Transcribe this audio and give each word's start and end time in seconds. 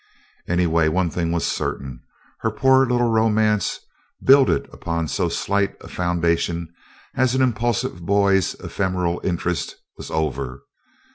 Anyway, 0.47 0.87
one 0.87 1.11
thing 1.11 1.31
was 1.31 1.45
certain; 1.45 2.01
her 2.39 2.49
poor 2.49 2.87
little 2.87 3.11
romance, 3.11 3.79
builded 4.25 4.67
upon 4.73 5.07
so 5.07 5.29
slight 5.29 5.75
a 5.79 5.87
foundation 5.87 6.73
as 7.13 7.35
an 7.35 7.41
impulsive 7.43 8.01
boy's 8.03 8.55
ephemeral 8.55 9.21
interest, 9.23 9.75
was 9.97 10.09
over. 10.09 10.63